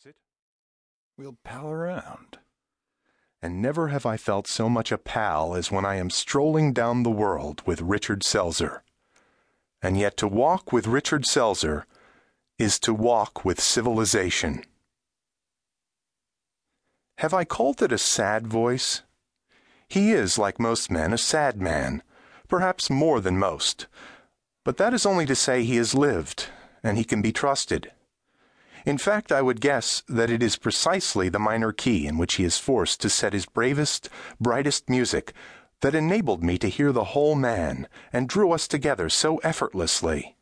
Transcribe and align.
Sit. 0.00 0.14
We'll 1.16 1.38
pal 1.42 1.68
around. 1.68 2.38
And 3.42 3.60
never 3.60 3.88
have 3.88 4.06
I 4.06 4.16
felt 4.16 4.46
so 4.46 4.68
much 4.68 4.92
a 4.92 4.98
pal 4.98 5.56
as 5.56 5.72
when 5.72 5.84
I 5.84 5.96
am 5.96 6.08
strolling 6.08 6.72
down 6.72 7.02
the 7.02 7.10
world 7.10 7.62
with 7.66 7.80
Richard 7.80 8.20
Selzer. 8.22 8.82
And 9.82 9.98
yet 9.98 10.16
to 10.18 10.28
walk 10.28 10.72
with 10.72 10.86
Richard 10.86 11.24
Selzer 11.24 11.82
is 12.60 12.78
to 12.80 12.94
walk 12.94 13.44
with 13.44 13.60
civilization. 13.60 14.62
Have 17.18 17.34
I 17.34 17.44
called 17.44 17.82
it 17.82 17.90
a 17.90 17.98
sad 17.98 18.46
voice? 18.46 19.02
He 19.88 20.12
is, 20.12 20.38
like 20.38 20.60
most 20.60 20.92
men, 20.92 21.12
a 21.12 21.18
sad 21.18 21.60
man, 21.60 22.04
perhaps 22.46 22.88
more 22.88 23.20
than 23.20 23.36
most. 23.36 23.88
But 24.64 24.76
that 24.76 24.94
is 24.94 25.04
only 25.04 25.26
to 25.26 25.34
say 25.34 25.64
he 25.64 25.74
has 25.76 25.92
lived, 25.92 26.46
and 26.84 26.96
he 26.96 27.02
can 27.02 27.20
be 27.20 27.32
trusted. 27.32 27.90
In 28.88 28.96
fact, 28.96 29.30
I 29.30 29.42
would 29.42 29.60
guess 29.60 30.02
that 30.08 30.30
it 30.30 30.42
is 30.42 30.56
precisely 30.56 31.28
the 31.28 31.38
minor 31.38 31.72
key 31.72 32.06
in 32.06 32.16
which 32.16 32.36
he 32.36 32.44
is 32.44 32.56
forced 32.56 33.02
to 33.02 33.10
set 33.10 33.34
his 33.34 33.44
bravest, 33.44 34.08
brightest 34.40 34.88
music 34.88 35.34
that 35.82 35.94
enabled 35.94 36.42
me 36.42 36.56
to 36.56 36.70
hear 36.70 36.90
the 36.90 37.12
whole 37.12 37.34
man 37.34 37.86
and 38.14 38.30
drew 38.30 38.50
us 38.50 38.66
together 38.66 39.10
so 39.10 39.36
effortlessly. 39.44 40.38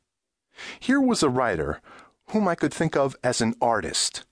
Here 0.78 1.00
was 1.00 1.24
a 1.24 1.28
writer 1.28 1.80
whom 2.28 2.46
I 2.46 2.54
could 2.54 2.72
think 2.72 2.96
of 2.96 3.16
as 3.24 3.40
an 3.40 3.56
artist, 3.60 4.24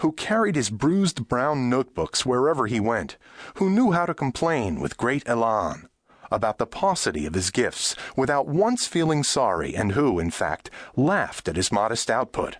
who 0.00 0.12
carried 0.12 0.54
his 0.54 0.68
bruised 0.68 1.26
brown 1.26 1.70
notebooks 1.70 2.26
wherever 2.26 2.66
he 2.66 2.78
went, 2.78 3.16
who 3.54 3.70
knew 3.70 3.92
how 3.92 4.04
to 4.04 4.12
complain 4.12 4.80
with 4.80 4.98
great 4.98 5.26
elan 5.26 5.88
about 6.30 6.58
the 6.58 6.66
paucity 6.66 7.24
of 7.24 7.32
his 7.32 7.50
gifts 7.50 7.96
without 8.18 8.46
once 8.46 8.86
feeling 8.86 9.24
sorry, 9.24 9.74
and 9.74 9.92
who, 9.92 10.18
in 10.18 10.30
fact, 10.30 10.68
laughed 10.94 11.48
at 11.48 11.56
his 11.56 11.72
modest 11.72 12.10
output. 12.10 12.58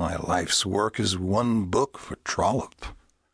My 0.00 0.16
life's 0.16 0.64
work 0.64 0.98
is 0.98 1.18
one 1.18 1.66
book 1.66 1.98
for 1.98 2.16
Trollope. 2.24 2.86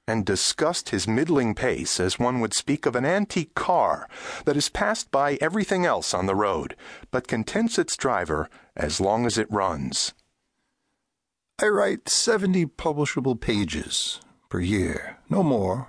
And 0.08 0.26
discussed 0.26 0.88
his 0.88 1.06
middling 1.06 1.54
pace 1.54 2.00
as 2.00 2.18
one 2.18 2.40
would 2.40 2.54
speak 2.54 2.86
of 2.86 2.96
an 2.96 3.04
antique 3.04 3.54
car 3.54 4.08
that 4.46 4.56
has 4.56 4.68
passed 4.68 5.12
by 5.12 5.38
everything 5.40 5.86
else 5.86 6.12
on 6.12 6.26
the 6.26 6.34
road, 6.34 6.74
but 7.12 7.28
contents 7.28 7.78
its 7.78 7.96
driver 7.96 8.50
as 8.74 9.00
long 9.00 9.26
as 9.26 9.38
it 9.38 9.46
runs. 9.48 10.12
I 11.62 11.68
write 11.68 12.08
70 12.08 12.66
publishable 12.66 13.40
pages 13.40 14.18
per 14.48 14.58
year, 14.58 15.18
no 15.30 15.44
more, 15.44 15.86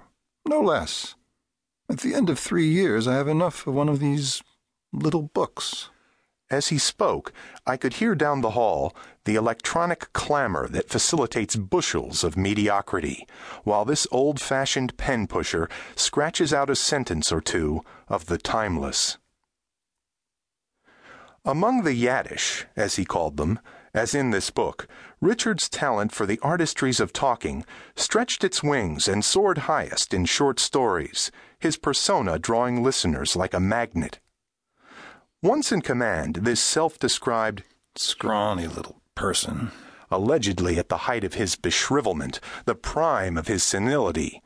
no 0.47 0.61
less. 0.61 1.15
At 1.89 2.01
the 2.01 2.13
end 2.13 2.29
of 2.29 2.37
three 2.37 2.67
years, 2.67 3.07
I 3.07 3.15
have 3.15 3.27
enough 3.27 3.65
of 3.65 3.73
one 3.73 3.89
of 3.89 3.99
these 3.99 4.43
little 4.93 5.23
books. 5.23 5.89
As 6.49 6.69
he 6.69 6.77
spoke, 6.77 7.33
I 7.65 7.75
could 7.75 7.95
hear 7.95 8.15
down 8.15 8.39
the 8.39 8.51
hall 8.51 8.95
the 9.25 9.35
electronic 9.35 10.13
clamor 10.13 10.69
that 10.69 10.89
facilitates 10.89 11.57
bushels 11.57 12.23
of 12.23 12.37
mediocrity, 12.37 13.27
while 13.65 13.83
this 13.83 14.07
old 14.11 14.39
fashioned 14.39 14.95
pen 14.95 15.27
pusher 15.27 15.69
scratches 15.95 16.53
out 16.53 16.69
a 16.69 16.75
sentence 16.75 17.33
or 17.33 17.41
two 17.41 17.81
of 18.07 18.27
the 18.27 18.37
timeless. 18.37 19.17
Among 21.43 21.83
the 21.83 21.93
Yaddish, 21.93 22.65
as 22.77 22.95
he 22.95 23.03
called 23.03 23.35
them, 23.35 23.59
as 23.93 24.15
in 24.15 24.31
this 24.31 24.49
book, 24.49 24.87
Richard's 25.19 25.67
talent 25.67 26.13
for 26.13 26.25
the 26.25 26.37
artistries 26.37 27.01
of 27.01 27.11
talking 27.11 27.65
stretched 27.95 28.43
its 28.45 28.63
wings 28.63 29.07
and 29.09 29.25
soared 29.25 29.59
highest 29.59 30.13
in 30.13 30.23
short 30.25 30.59
stories, 30.59 31.29
his 31.59 31.75
persona 31.75 32.39
drawing 32.39 32.83
listeners 32.83 33.35
like 33.35 33.53
a 33.53 33.59
magnet. 33.59 34.19
Once 35.43 35.71
in 35.71 35.81
command, 35.81 36.37
this 36.37 36.59
self 36.59 36.97
described 36.97 37.61
scrawny 37.95 38.65
little 38.65 39.01
person, 39.13 39.71
allegedly 40.09 40.79
at 40.79 40.89
the 40.89 41.05
height 41.05 41.23
of 41.23 41.35
his 41.35 41.55
beshrivelment, 41.55 42.39
the 42.65 42.73
prime 42.73 43.37
of 43.37 43.47
his 43.47 43.63
senility, 43.63 44.41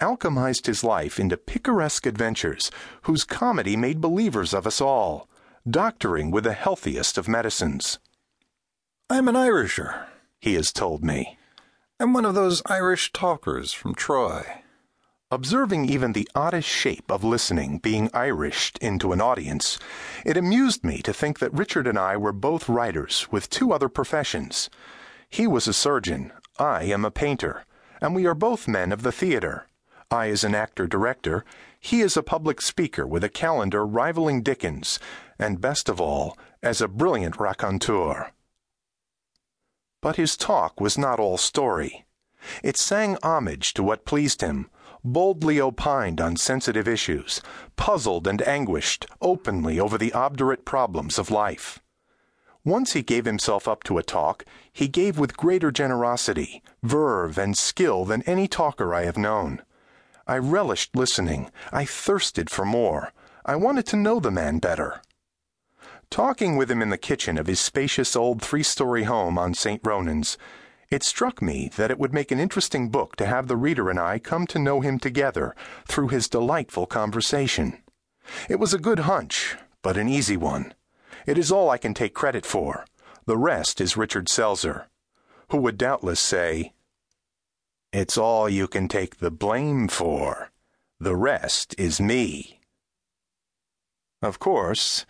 alchemized 0.00 0.64
his 0.64 0.82
life 0.82 1.20
into 1.20 1.36
picaresque 1.36 2.06
adventures 2.06 2.70
whose 3.02 3.24
comedy 3.24 3.76
made 3.76 4.00
believers 4.00 4.54
of 4.54 4.66
us 4.66 4.80
all, 4.80 5.28
doctoring 5.68 6.30
with 6.30 6.44
the 6.44 6.54
healthiest 6.54 7.18
of 7.18 7.28
medicines. 7.28 7.98
I'm 9.10 9.28
an 9.28 9.34
Irisher, 9.34 10.06
he 10.40 10.54
has 10.54 10.72
told 10.72 11.04
me. 11.04 11.36
I'm 12.00 12.14
one 12.14 12.24
of 12.24 12.34
those 12.34 12.62
Irish 12.64 13.12
talkers 13.12 13.74
from 13.74 13.94
Troy. 13.94 14.61
Observing 15.32 15.86
even 15.86 16.12
the 16.12 16.28
oddest 16.34 16.68
shape 16.68 17.10
of 17.10 17.24
listening 17.24 17.78
being 17.78 18.10
Irished 18.10 18.76
into 18.82 19.14
an 19.14 19.20
audience, 19.22 19.78
it 20.26 20.36
amused 20.36 20.84
me 20.84 21.00
to 21.00 21.14
think 21.14 21.38
that 21.38 21.54
Richard 21.54 21.86
and 21.86 21.98
I 21.98 22.18
were 22.18 22.34
both 22.34 22.68
writers 22.68 23.28
with 23.32 23.48
two 23.48 23.72
other 23.72 23.88
professions. 23.88 24.68
He 25.30 25.46
was 25.46 25.66
a 25.66 25.72
surgeon, 25.72 26.34
I 26.58 26.82
am 26.82 27.02
a 27.06 27.10
painter, 27.10 27.64
and 27.98 28.14
we 28.14 28.26
are 28.26 28.34
both 28.34 28.68
men 28.68 28.92
of 28.92 29.04
the 29.04 29.10
theater. 29.10 29.66
I 30.10 30.28
as 30.28 30.44
an 30.44 30.54
actor 30.54 30.86
director, 30.86 31.46
he 31.80 32.02
as 32.02 32.14
a 32.14 32.22
public 32.22 32.60
speaker 32.60 33.06
with 33.06 33.24
a 33.24 33.30
calendar 33.30 33.86
rivaling 33.86 34.42
Dickens, 34.42 34.98
and 35.38 35.62
best 35.62 35.88
of 35.88 35.98
all, 35.98 36.36
as 36.62 36.82
a 36.82 36.88
brilliant 36.88 37.40
raconteur. 37.40 38.32
But 40.02 40.16
his 40.16 40.36
talk 40.36 40.78
was 40.78 40.98
not 40.98 41.18
all 41.18 41.38
story. 41.38 42.04
It 42.62 42.76
sang 42.76 43.16
homage 43.22 43.72
to 43.72 43.82
what 43.82 44.04
pleased 44.04 44.42
him 44.42 44.68
boldly 45.04 45.60
opined 45.60 46.20
on 46.20 46.36
sensitive 46.36 46.86
issues, 46.86 47.40
puzzled 47.76 48.26
and 48.26 48.40
anguished 48.42 49.06
openly 49.20 49.78
over 49.78 49.98
the 49.98 50.12
obdurate 50.12 50.64
problems 50.64 51.18
of 51.18 51.30
life. 51.30 51.80
Once 52.64 52.92
he 52.92 53.02
gave 53.02 53.24
himself 53.24 53.66
up 53.66 53.82
to 53.82 53.98
a 53.98 54.02
talk, 54.02 54.44
he 54.72 54.86
gave 54.86 55.18
with 55.18 55.36
greater 55.36 55.72
generosity, 55.72 56.62
verve, 56.82 57.36
and 57.36 57.58
skill 57.58 58.04
than 58.04 58.22
any 58.22 58.46
talker 58.46 58.94
I 58.94 59.04
have 59.04 59.18
known. 59.18 59.62
I 60.26 60.38
relished 60.38 60.94
listening. 60.94 61.50
I 61.72 61.84
thirsted 61.84 62.48
for 62.48 62.64
more. 62.64 63.12
I 63.44 63.56
wanted 63.56 63.86
to 63.86 63.96
know 63.96 64.20
the 64.20 64.30
man 64.30 64.58
better. 64.58 65.02
Talking 66.10 66.56
with 66.56 66.70
him 66.70 66.80
in 66.80 66.90
the 66.90 66.98
kitchen 66.98 67.36
of 67.36 67.48
his 67.48 67.58
spacious 67.58 68.14
old 68.14 68.40
three 68.40 68.62
story 68.62 69.04
home 69.04 69.36
on 69.36 69.54
St. 69.54 69.80
Ronan's, 69.84 70.38
it 70.92 71.02
struck 71.02 71.40
me 71.40 71.70
that 71.76 71.90
it 71.90 71.98
would 71.98 72.12
make 72.12 72.30
an 72.30 72.38
interesting 72.38 72.90
book 72.90 73.16
to 73.16 73.24
have 73.24 73.48
the 73.48 73.56
reader 73.56 73.88
and 73.88 73.98
I 73.98 74.18
come 74.18 74.46
to 74.48 74.58
know 74.58 74.82
him 74.82 74.98
together 74.98 75.56
through 75.86 76.08
his 76.08 76.28
delightful 76.28 76.86
conversation. 76.86 77.78
It 78.48 78.60
was 78.60 78.74
a 78.74 78.78
good 78.78 79.00
hunch, 79.00 79.56
but 79.80 79.96
an 79.96 80.08
easy 80.08 80.36
one. 80.36 80.74
It 81.26 81.38
is 81.38 81.50
all 81.50 81.70
I 81.70 81.78
can 81.78 81.94
take 81.94 82.12
credit 82.12 82.44
for. 82.44 82.84
The 83.24 83.38
rest 83.38 83.80
is 83.80 83.96
Richard 83.96 84.26
Selzer, 84.26 84.84
who 85.48 85.56
would 85.58 85.78
doubtless 85.78 86.20
say, 86.20 86.74
It's 87.92 88.18
all 88.18 88.48
you 88.48 88.68
can 88.68 88.86
take 88.86 89.18
the 89.18 89.30
blame 89.30 89.88
for. 89.88 90.50
The 91.00 91.16
rest 91.16 91.74
is 91.78 92.00
me. 92.00 92.60
Of 94.20 94.38
course, 94.38 95.06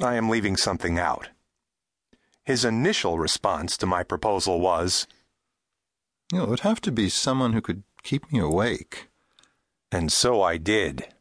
I 0.00 0.14
am 0.14 0.28
leaving 0.28 0.56
something 0.56 0.98
out. 0.98 1.30
His 2.50 2.64
initial 2.64 3.16
response 3.16 3.76
to 3.76 3.86
my 3.86 4.02
proposal 4.02 4.60
was, 4.60 5.06
It 6.34 6.48
would 6.48 6.66
have 6.66 6.80
to 6.80 6.90
be 6.90 7.08
someone 7.08 7.52
who 7.52 7.60
could 7.60 7.84
keep 8.02 8.32
me 8.32 8.40
awake. 8.40 9.06
And 9.92 10.10
so 10.10 10.42
I 10.42 10.56
did. 10.56 11.14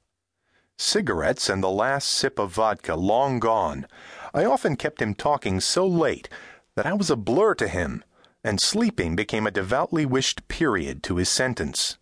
Cigarettes 0.79 1.47
and 1.47 1.61
the 1.61 1.69
last 1.69 2.09
sip 2.09 2.39
of 2.39 2.53
vodka 2.53 2.95
long 2.95 3.37
gone, 3.37 3.85
I 4.33 4.43
often 4.43 4.75
kept 4.75 5.03
him 5.03 5.13
talking 5.13 5.59
so 5.59 5.85
late 5.85 6.29
that 6.73 6.87
I 6.87 6.93
was 6.93 7.11
a 7.11 7.15
blur 7.15 7.53
to 7.61 7.67
him, 7.67 8.03
and 8.43 8.59
sleeping 8.59 9.15
became 9.15 9.45
a 9.45 9.51
devoutly 9.51 10.07
wished 10.07 10.47
period 10.47 11.03
to 11.03 11.17
his 11.17 11.29
sentence. 11.29 11.99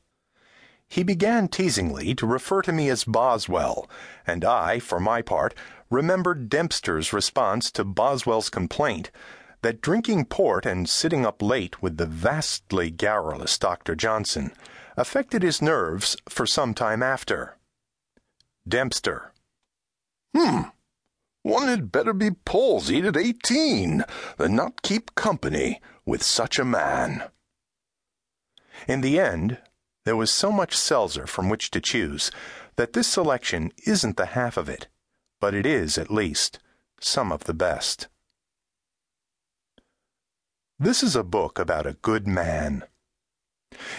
He 0.89 1.03
began 1.03 1.47
teasingly 1.47 2.15
to 2.15 2.25
refer 2.25 2.61
to 2.63 2.71
me 2.71 2.89
as 2.89 3.03
Boswell, 3.03 3.89
and 4.25 4.43
I, 4.45 4.79
for 4.79 4.99
my 4.99 5.21
part, 5.21 5.53
remembered 5.89 6.49
Dempster's 6.49 7.13
response 7.13 7.69
to 7.71 7.83
Boswell's 7.83 8.49
complaint 8.49 9.11
that 9.61 9.81
drinking 9.81 10.25
port 10.25 10.65
and 10.65 10.87
sitting 10.87 11.25
up 11.25 11.41
late 11.41 11.81
with 11.81 11.97
the 11.97 12.05
vastly 12.05 12.89
garrulous 12.89 13.57
Dr. 13.57 13.95
Johnson 13.95 14.51
affected 14.95 15.43
his 15.43 15.61
nerves 15.61 16.15
for 16.29 16.45
some 16.45 16.73
time 16.73 17.03
after. 17.03 17.57
Dempster. 18.67 19.33
Hmm. 20.35 20.61
One 21.43 21.67
had 21.67 21.91
better 21.91 22.13
be 22.13 22.31
palsied 22.31 23.05
at 23.05 23.15
eighteen 23.15 24.03
than 24.37 24.55
not 24.55 24.81
keep 24.81 25.15
company 25.15 25.81
with 26.05 26.21
such 26.23 26.59
a 26.59 26.65
man. 26.65 27.23
In 28.87 29.01
the 29.01 29.19
end, 29.19 29.59
there 30.07 30.15
was 30.15 30.31
so 30.31 30.53
much 30.53 30.73
Selzer 30.73 31.27
from 31.27 31.49
which 31.49 31.69
to 31.69 31.81
choose 31.81 32.31
that 32.77 32.93
this 32.93 33.09
selection 33.09 33.73
isn't 33.85 34.15
the 34.15 34.27
half 34.27 34.55
of 34.55 34.69
it, 34.69 34.87
but 35.41 35.53
it 35.53 35.65
is, 35.65 35.97
at 35.97 36.09
least, 36.09 36.59
some 37.01 37.29
of 37.29 37.43
the 37.43 37.53
best. 37.53 38.07
This 40.79 41.03
is 41.03 41.13
a 41.13 41.25
book 41.25 41.59
about 41.59 41.85
a 41.85 41.97
good 42.01 42.25
man. 42.25 42.83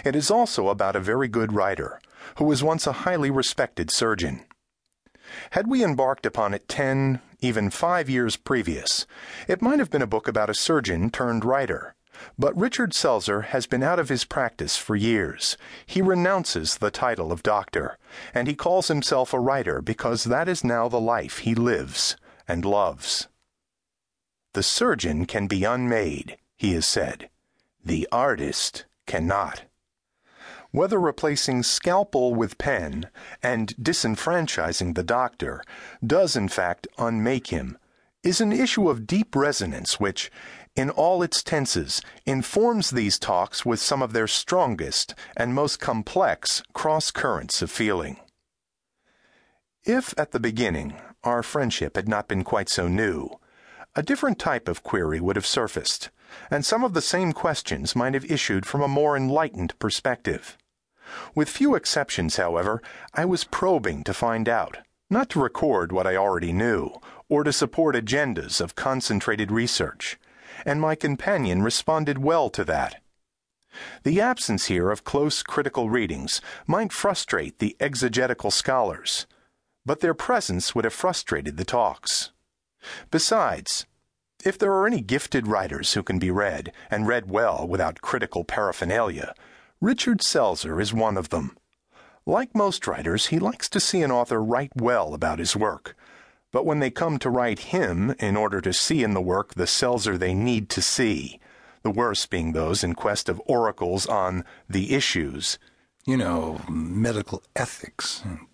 It 0.03 0.17
is 0.17 0.31
also 0.31 0.69
about 0.69 0.97
a 0.97 1.01
very 1.01 1.29
good 1.29 1.53
writer, 1.53 2.01
who 2.39 2.47
was 2.47 2.65
once 2.65 2.87
a 2.87 3.05
highly 3.05 3.31
respected 3.31 3.91
surgeon. 3.91 4.47
Had 5.51 5.67
we 5.67 5.85
embarked 5.85 6.25
upon 6.25 6.55
it 6.55 6.69
ten, 6.69 7.21
even 7.41 7.69
five 7.69 8.09
years 8.09 8.35
previous, 8.37 9.07
it 9.47 9.61
might 9.61 9.79
have 9.79 9.91
been 9.91 10.01
a 10.01 10.07
book 10.07 10.27
about 10.27 10.49
a 10.49 10.55
surgeon 10.55 11.11
turned 11.11 11.45
writer, 11.45 11.95
But 12.39 12.57
Richard 12.57 12.93
Selzer 12.93 13.45
has 13.47 13.67
been 13.67 13.83
out 13.83 13.99
of 13.99 14.09
his 14.09 14.25
practice 14.25 14.77
for 14.77 14.97
years. 14.97 15.57
He 15.87 16.03
renounces 16.03 16.79
the 16.79 16.91
title 16.91 17.33
of 17.33 17.43
doctor, 17.43 17.99
and 18.35 18.49
he 18.49 18.55
calls 18.55 18.89
himself 18.89 19.33
a 19.33 19.41
writer 19.41 19.81
because 19.83 20.25
that 20.25 20.49
is 20.49 20.65
now 20.65 20.89
the 20.89 21.01
life 21.01 21.39
he 21.39 21.55
lives 21.55 22.17
and 22.47 22.65
loves. 22.65 23.29
The 24.55 24.63
surgeon 24.63 25.27
can 25.27 25.47
be 25.47 25.65
unmade, 25.65 26.37
he 26.57 26.73
has 26.75 26.87
said. 26.87 27.29
The 27.85 28.09
artist 28.11 28.87
cannot. 29.07 29.65
Whether 30.71 31.01
replacing 31.01 31.63
scalpel 31.63 32.35
with 32.35 32.59
pen 32.59 33.09
and 33.43 33.75
disenfranchising 33.77 34.95
the 34.95 35.03
doctor 35.03 35.63
does 36.07 36.37
in 36.37 36.49
fact 36.49 36.87
unmake 36.99 37.47
him 37.47 37.79
is 38.23 38.41
an 38.41 38.53
issue 38.53 38.91
of 38.91 39.07
deep 39.07 39.35
resonance 39.35 39.99
which, 39.99 40.31
in 40.79 40.91
all 40.91 41.25
its 41.25 41.43
tenses, 41.43 42.01
informs 42.25 42.91
these 42.91 43.19
talks 43.19 43.67
with 43.67 43.81
some 43.81 44.01
of 44.01 44.13
their 44.13 44.29
strongest 44.29 45.13
and 45.37 45.53
most 45.53 45.81
complex 45.81 46.63
cross 46.73 47.11
currents 47.11 47.61
of 47.61 47.69
feeling. 47.69 48.17
If 49.83 50.15
at 50.17 50.31
the 50.31 50.39
beginning 50.39 50.95
our 51.25 51.43
friendship 51.43 51.97
had 51.97 52.09
not 52.09 52.29
been 52.29 52.45
quite 52.45 52.69
so 52.69 52.87
new, 52.87 53.41
a 53.97 54.05
different 54.05 54.39
type 54.39 54.69
of 54.69 54.85
query 54.85 55.19
would 55.19 55.35
have 55.35 55.45
surfaced, 55.45 56.11
and 56.49 56.65
some 56.65 56.85
of 56.85 56.95
the 56.95 57.03
same 57.03 57.33
questions 57.33 57.97
might 57.97 58.15
have 58.15 58.31
issued 58.31 58.65
from 58.65 58.81
a 58.81 58.87
more 58.87 59.17
enlightened 59.17 59.77
perspective. 59.81 60.57
With 61.35 61.49
few 61.49 61.75
exceptions, 61.75 62.37
however, 62.37 62.81
I 63.13 63.25
was 63.25 63.43
probing 63.43 64.05
to 64.05 64.15
find 64.15 64.49
out, 64.49 64.79
not 65.11 65.29
to 65.31 65.41
record 65.41 65.91
what 65.91 66.07
I 66.07 66.15
already 66.15 66.53
knew, 66.53 66.93
or 67.29 67.43
to 67.43 67.53
support 67.53 67.97
agendas 67.97 68.61
of 68.61 68.77
concentrated 68.77 69.51
research, 69.51 70.19
and 70.65 70.81
my 70.81 70.95
companion 70.95 71.63
responded 71.63 72.19
well 72.19 72.51
to 72.51 72.65
that. 72.65 73.03
The 74.03 74.21
absence 74.21 74.67
here 74.67 74.91
of 74.91 75.05
close 75.05 75.43
critical 75.43 75.91
readings 75.91 76.41
might 76.67 76.93
frustrate 76.93 77.59
the 77.59 77.77
exegetical 77.79 78.51
scholars, 78.51 79.27
but 79.85 80.01
their 80.01 80.15
presence 80.15 80.75
would 80.75 80.85
have 80.85 80.95
frustrated 80.95 81.57
the 81.57 81.65
talks. 81.65 82.31
Besides, 83.11 83.87
if 84.45 84.59
there 84.59 84.73
are 84.73 84.87
any 84.87 85.01
gifted 85.01 85.49
writers 85.49 85.95
who 85.95 86.03
can 86.03 86.19
be 86.19 86.31
read, 86.31 86.73
and 86.91 87.07
read 87.07 87.31
well 87.31 87.67
without 87.67 88.01
critical 88.01 88.45
paraphernalia, 88.45 89.35
Richard 89.81 90.21
Selzer 90.21 90.81
is 90.81 90.93
one 90.93 91.17
of 91.17 91.29
them. 91.29 91.57
Like 92.25 92.55
most 92.55 92.87
writers, 92.87 93.27
he 93.27 93.39
likes 93.39 93.69
to 93.71 93.81
see 93.81 94.03
an 94.03 94.13
author 94.13 94.43
write 94.43 94.73
well 94.77 95.15
about 95.15 95.39
his 95.39 95.57
work. 95.57 95.97
But 96.51 96.65
when 96.65 96.79
they 96.79 96.91
come 96.91 97.19
to 97.19 97.31
write 97.31 97.59
him 97.59 98.15
in 98.19 98.37
order 98.37 98.63
to 98.63 98.73
see 98.73 99.03
in 99.03 99.13
the 99.13 99.21
work 99.21 99.55
the 99.55 99.67
Selzer 99.67 100.19
they 100.19 100.33
need 100.33 100.71
to 100.71 100.81
see, 100.81 101.41
the 101.83 101.91
worst 101.91 102.31
being 102.31 102.53
those 102.53 102.83
in 102.83 102.95
quest 102.95 103.29
of 103.29 103.43
oracles 103.45 104.07
on 104.07 104.45
the 104.69 104.95
issues, 104.95 105.59
you 106.07 106.17
know, 106.17 106.63
medical 106.71 107.43
ethics 107.55 108.23
and 108.25 108.49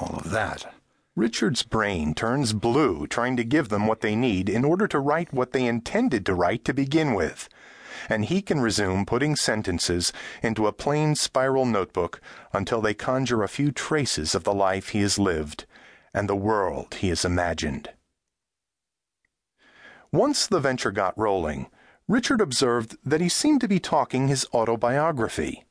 all 0.00 0.16
of 0.16 0.30
that. 0.30 0.74
Richard's 1.14 1.62
brain 1.62 2.14
turns 2.14 2.52
blue 2.52 3.06
trying 3.06 3.36
to 3.36 3.44
give 3.44 3.68
them 3.68 3.86
what 3.86 4.00
they 4.00 4.16
need 4.16 4.48
in 4.48 4.64
order 4.64 4.88
to 4.88 4.98
write 4.98 5.32
what 5.32 5.52
they 5.52 5.66
intended 5.66 6.26
to 6.26 6.34
write 6.34 6.64
to 6.64 6.74
begin 6.74 7.14
with. 7.14 7.48
And 8.08 8.24
he 8.24 8.42
can 8.42 8.60
resume 8.60 9.06
putting 9.06 9.36
sentences 9.36 10.12
into 10.42 10.66
a 10.66 10.72
plain 10.72 11.14
spiral 11.14 11.64
notebook 11.64 12.20
until 12.52 12.80
they 12.80 12.92
conjure 12.92 13.44
a 13.44 13.48
few 13.48 13.70
traces 13.70 14.34
of 14.34 14.42
the 14.42 14.52
life 14.52 14.88
he 14.88 15.00
has 15.02 15.16
lived 15.16 15.64
and 16.16 16.28
the 16.30 16.34
world 16.34 16.94
he 16.94 17.10
has 17.10 17.26
imagined. 17.26 17.90
Once 20.10 20.46
the 20.46 20.58
venture 20.58 20.90
got 20.90 21.16
rolling, 21.18 21.70
Richard 22.08 22.40
observed 22.40 22.96
that 23.04 23.20
he 23.20 23.28
seemed 23.28 23.60
to 23.60 23.68
be 23.68 23.78
talking 23.78 24.26
his 24.26 24.46
autobiography. 24.54 25.66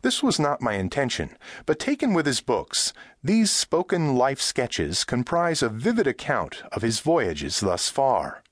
This 0.00 0.22
was 0.22 0.40
not 0.40 0.62
my 0.62 0.72
intention, 0.72 1.36
but 1.66 1.78
taken 1.78 2.14
with 2.14 2.24
his 2.24 2.40
books, 2.40 2.94
these 3.22 3.50
spoken 3.50 4.16
life 4.16 4.40
sketches 4.40 5.04
comprise 5.04 5.62
a 5.62 5.68
vivid 5.68 6.06
account 6.06 6.62
of 6.72 6.80
his 6.80 7.00
voyages 7.00 7.60
thus 7.60 7.90
far. 7.90 8.42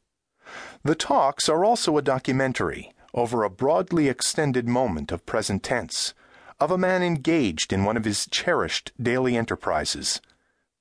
The 0.82 0.94
talks 0.94 1.48
are 1.48 1.64
also 1.64 1.96
a 1.96 2.02
documentary, 2.02 2.92
over 3.14 3.42
a 3.42 3.50
broadly 3.50 4.08
extended 4.08 4.68
moment 4.68 5.10
of 5.10 5.24
present 5.24 5.62
tense, 5.62 6.12
of 6.60 6.70
a 6.70 6.76
man 6.76 7.02
engaged 7.02 7.72
in 7.72 7.84
one 7.84 7.96
of 7.96 8.04
his 8.04 8.26
cherished 8.30 8.92
daily 9.00 9.38
enterprises 9.38 10.20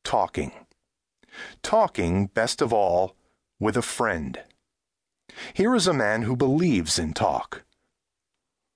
talking. 0.03 0.51
Talking, 1.61 2.27
best 2.27 2.61
of 2.61 2.71
all, 2.71 3.15
with 3.59 3.77
a 3.77 3.81
friend. 3.81 4.39
Here 5.53 5.73
is 5.75 5.87
a 5.87 5.93
man 5.93 6.23
who 6.23 6.35
believes 6.35 6.99
in 6.99 7.13
talk. 7.13 7.63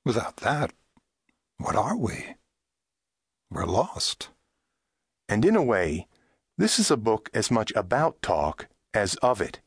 Without 0.05 0.37
that, 0.37 0.71
what 1.57 1.75
are 1.75 1.97
we? 1.97 2.35
We're 3.49 3.65
lost. 3.65 4.29
And 5.29 5.43
in 5.43 5.55
a 5.55 5.63
way, 5.63 6.07
this 6.57 6.79
is 6.79 6.89
a 6.89 6.97
book 6.97 7.29
as 7.33 7.51
much 7.51 7.71
about 7.75 8.21
talk 8.21 8.67
as 8.93 9.15
of 9.15 9.41
it. 9.41 9.59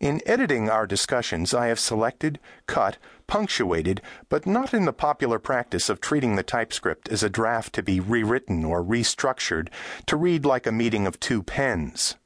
In 0.00 0.20
editing 0.26 0.68
our 0.68 0.86
discussions, 0.86 1.52
I 1.54 1.66
have 1.66 1.78
selected, 1.78 2.38
cut, 2.66 2.98
punctuated, 3.26 4.02
but 4.28 4.46
not 4.46 4.74
in 4.74 4.84
the 4.84 4.92
popular 4.92 5.38
practice 5.38 5.88
of 5.88 6.00
treating 6.00 6.36
the 6.36 6.42
typescript 6.42 7.08
as 7.08 7.22
a 7.22 7.30
draft 7.30 7.72
to 7.74 7.82
be 7.82 8.00
rewritten 8.00 8.64
or 8.64 8.82
restructured 8.82 9.68
to 10.06 10.16
read 10.16 10.44
like 10.44 10.66
a 10.66 10.72
meeting 10.72 11.06
of 11.06 11.18
two 11.20 11.42
pens. 11.42 12.16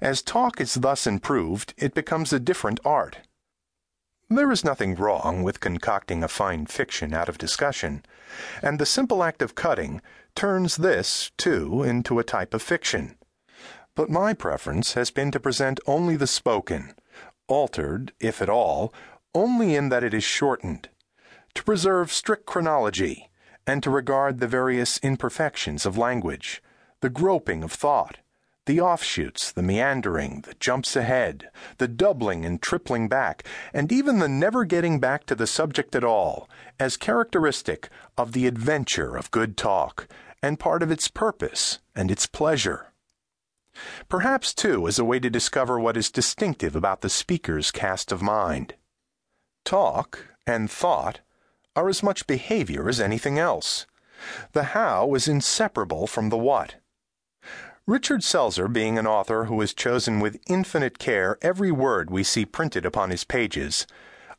As 0.00 0.22
talk 0.22 0.60
is 0.60 0.74
thus 0.74 1.06
improved, 1.06 1.74
it 1.76 1.94
becomes 1.94 2.32
a 2.32 2.40
different 2.40 2.80
art. 2.84 3.18
There 4.28 4.50
is 4.50 4.64
nothing 4.64 4.94
wrong 4.94 5.42
with 5.42 5.60
concocting 5.60 6.22
a 6.22 6.28
fine 6.28 6.66
fiction 6.66 7.12
out 7.12 7.28
of 7.28 7.38
discussion, 7.38 8.04
and 8.62 8.78
the 8.78 8.86
simple 8.86 9.22
act 9.22 9.42
of 9.42 9.54
cutting 9.54 10.00
turns 10.34 10.76
this, 10.76 11.30
too, 11.36 11.82
into 11.82 12.18
a 12.18 12.24
type 12.24 12.54
of 12.54 12.62
fiction 12.62 13.16
but 13.94 14.10
my 14.10 14.34
preference 14.34 14.94
has 14.94 15.10
been 15.10 15.30
to 15.30 15.40
present 15.40 15.80
only 15.86 16.16
the 16.16 16.26
spoken, 16.26 16.92
altered, 17.46 18.12
if 18.20 18.42
at 18.42 18.48
all, 18.48 18.92
only 19.34 19.74
in 19.74 19.88
that 19.88 20.04
it 20.04 20.14
is 20.14 20.24
shortened, 20.24 20.88
to 21.54 21.62
preserve 21.64 22.12
strict 22.12 22.46
chronology, 22.46 23.30
and 23.66 23.82
to 23.82 23.90
regard 23.90 24.40
the 24.40 24.48
various 24.48 24.98
imperfections 24.98 25.86
of 25.86 25.96
language, 25.98 26.62
the 27.00 27.10
groping 27.10 27.62
of 27.62 27.72
thought, 27.72 28.18
the 28.66 28.80
offshoots, 28.80 29.52
the 29.52 29.62
meandering, 29.62 30.40
the 30.42 30.54
jumps 30.54 30.96
ahead, 30.96 31.50
the 31.78 31.88
doubling 31.88 32.46
and 32.46 32.62
tripling 32.62 33.08
back, 33.08 33.46
and 33.74 33.92
even 33.92 34.18
the 34.18 34.28
never 34.28 34.64
getting 34.64 34.98
back 34.98 35.26
to 35.26 35.34
the 35.34 35.46
subject 35.46 35.94
at 35.94 36.04
all, 36.04 36.48
as 36.80 36.96
characteristic 36.96 37.90
of 38.16 38.32
the 38.32 38.46
adventure 38.46 39.16
of 39.16 39.30
good 39.30 39.56
talk, 39.56 40.08
and 40.42 40.58
part 40.58 40.82
of 40.82 40.90
its 40.90 41.08
purpose 41.08 41.78
and 41.94 42.10
its 42.10 42.26
pleasure. 42.26 42.93
Perhaps, 44.08 44.54
too, 44.54 44.86
as 44.86 44.98
a 44.98 45.04
way 45.04 45.18
to 45.18 45.30
discover 45.30 45.78
what 45.78 45.96
is 45.96 46.10
distinctive 46.10 46.76
about 46.76 47.00
the 47.00 47.08
speaker's 47.08 47.70
cast 47.70 48.12
of 48.12 48.22
mind. 48.22 48.74
Talk 49.64 50.28
and 50.46 50.70
thought 50.70 51.20
are 51.76 51.88
as 51.88 52.02
much 52.02 52.26
behavior 52.26 52.88
as 52.88 53.00
anything 53.00 53.38
else. 53.38 53.86
The 54.52 54.64
how 54.64 55.14
is 55.14 55.28
inseparable 55.28 56.06
from 56.06 56.28
the 56.28 56.38
what. 56.38 56.76
Richard 57.86 58.22
Selzer, 58.22 58.72
being 58.72 58.98
an 58.98 59.06
author 59.06 59.44
who 59.44 59.60
has 59.60 59.74
chosen 59.74 60.18
with 60.18 60.40
infinite 60.46 60.98
care 60.98 61.36
every 61.42 61.70
word 61.70 62.10
we 62.10 62.22
see 62.22 62.46
printed 62.46 62.86
upon 62.86 63.10
his 63.10 63.24
pages, 63.24 63.86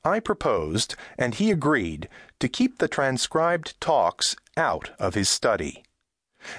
I 0.03 0.19
proposed, 0.19 0.95
and 1.17 1.35
he 1.35 1.51
agreed, 1.51 2.09
to 2.39 2.47
keep 2.47 2.77
the 2.77 2.87
transcribed 2.87 3.79
talks 3.79 4.35
out 4.57 4.91
of 4.99 5.13
his 5.13 5.29
study. 5.29 5.84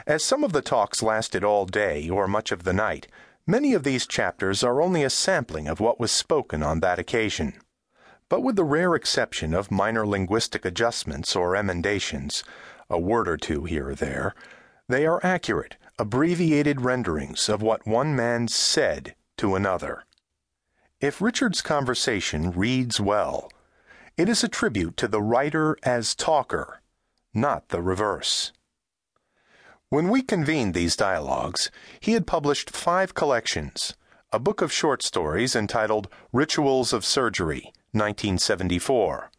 As 0.06 0.24
some 0.24 0.44
of 0.44 0.52
the 0.52 0.62
talks 0.62 1.02
lasted 1.02 1.44
all 1.44 1.66
day 1.66 2.08
or 2.08 2.26
much 2.26 2.52
of 2.52 2.64
the 2.64 2.72
night, 2.72 3.08
many 3.46 3.74
of 3.74 3.84
these 3.84 4.06
chapters 4.06 4.62
are 4.62 4.82
only 4.82 5.02
a 5.02 5.10
sampling 5.10 5.68
of 5.68 5.80
what 5.80 6.00
was 6.00 6.10
spoken 6.10 6.62
on 6.62 6.80
that 6.80 6.98
occasion. 6.98 7.54
But 8.28 8.42
with 8.42 8.56
the 8.56 8.64
rare 8.64 8.94
exception 8.94 9.54
of 9.54 9.70
minor 9.70 10.06
linguistic 10.06 10.64
adjustments 10.64 11.36
or 11.36 11.54
emendations, 11.54 12.42
a 12.90 12.98
word 12.98 13.28
or 13.28 13.36
two 13.36 13.64
here 13.64 13.90
or 13.90 13.94
there, 13.94 14.34
they 14.88 15.06
are 15.06 15.24
accurate, 15.24 15.76
abbreviated 15.98 16.80
renderings 16.80 17.48
of 17.48 17.62
what 17.62 17.86
one 17.86 18.14
man 18.16 18.48
said 18.48 19.14
to 19.36 19.54
another. 19.54 20.04
If 21.00 21.20
Richard's 21.20 21.62
conversation 21.62 22.50
reads 22.52 23.00
well, 23.00 23.50
it 24.16 24.28
is 24.28 24.42
a 24.42 24.48
tribute 24.48 24.96
to 24.96 25.08
the 25.08 25.22
writer 25.22 25.76
as 25.82 26.14
talker, 26.14 26.80
not 27.34 27.68
the 27.68 27.82
reverse. 27.82 28.52
When 29.88 30.08
we 30.08 30.22
convened 30.22 30.74
these 30.74 30.96
dialogues, 30.96 31.70
he 32.00 32.14
had 32.14 32.26
published 32.26 32.70
five 32.70 33.14
collections 33.14 33.94
a 34.32 34.40
book 34.40 34.60
of 34.60 34.72
short 34.72 35.00
stories 35.00 35.54
entitled 35.54 36.08
Rituals 36.32 36.92
of 36.92 37.04
Surgery, 37.04 37.72
1974, 37.92 39.30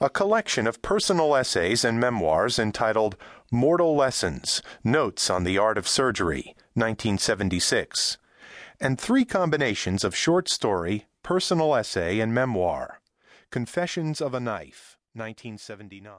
a 0.00 0.10
collection 0.10 0.66
of 0.66 0.82
personal 0.82 1.36
essays 1.36 1.84
and 1.84 2.00
memoirs 2.00 2.58
entitled 2.58 3.16
Mortal 3.52 3.94
Lessons 3.94 4.62
Notes 4.82 5.30
on 5.30 5.44
the 5.44 5.58
Art 5.58 5.78
of 5.78 5.86
Surgery, 5.86 6.56
1976, 6.74 8.18
and 8.80 9.00
three 9.00 9.24
combinations 9.24 10.02
of 10.02 10.16
short 10.16 10.48
story, 10.48 11.06
personal 11.22 11.72
essay, 11.72 12.18
and 12.18 12.34
memoir 12.34 13.00
Confessions 13.52 14.20
of 14.20 14.34
a 14.34 14.40
Knife, 14.40 14.98
1979. 15.12 16.14